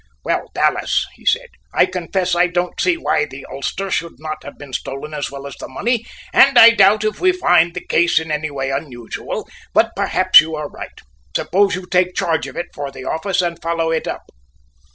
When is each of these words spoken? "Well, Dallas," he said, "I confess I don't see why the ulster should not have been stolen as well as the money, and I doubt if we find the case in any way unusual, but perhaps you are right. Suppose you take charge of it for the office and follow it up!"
"Well, 0.25 0.47
Dallas," 0.55 1.05
he 1.13 1.27
said, 1.27 1.49
"I 1.75 1.85
confess 1.85 2.33
I 2.33 2.47
don't 2.47 2.73
see 2.81 2.95
why 2.97 3.25
the 3.25 3.45
ulster 3.45 3.91
should 3.91 4.15
not 4.17 4.43
have 4.43 4.57
been 4.57 4.73
stolen 4.73 5.13
as 5.13 5.29
well 5.29 5.45
as 5.45 5.55
the 5.57 5.67
money, 5.67 6.07
and 6.33 6.57
I 6.57 6.71
doubt 6.71 7.03
if 7.03 7.19
we 7.21 7.31
find 7.31 7.75
the 7.75 7.85
case 7.85 8.17
in 8.17 8.31
any 8.31 8.49
way 8.49 8.71
unusual, 8.71 9.47
but 9.75 9.91
perhaps 9.95 10.41
you 10.41 10.55
are 10.55 10.69
right. 10.69 10.99
Suppose 11.35 11.75
you 11.75 11.85
take 11.85 12.15
charge 12.15 12.47
of 12.47 12.57
it 12.57 12.73
for 12.73 12.89
the 12.89 13.05
office 13.05 13.43
and 13.43 13.61
follow 13.61 13.91
it 13.91 14.07
up!" 14.07 14.31